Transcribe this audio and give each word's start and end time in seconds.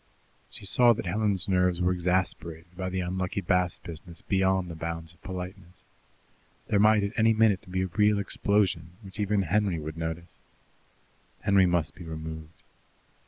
She 0.49 0.65
saw 0.65 0.93
that 0.93 1.05
Helen's 1.05 1.47
nerves 1.47 1.79
were 1.79 1.91
exasperated 1.91 2.75
by 2.75 2.89
the 2.89 3.01
unlucky 3.01 3.39
Bast 3.41 3.83
business 3.83 4.23
beyond 4.23 4.67
the 4.67 4.75
bounds 4.75 5.13
of 5.13 5.21
politeness. 5.21 5.83
There 6.69 6.79
might 6.79 7.03
at 7.03 7.13
any 7.17 7.33
minute 7.33 7.69
be 7.71 7.83
a 7.83 7.87
real 7.87 8.17
explosion, 8.17 8.93
which 9.03 9.19
even 9.19 9.43
Henry 9.43 9.77
would 9.79 9.97
notice. 9.97 10.31
Henry 11.41 11.67
must 11.67 11.93
be 11.93 12.03
removed. 12.03 12.63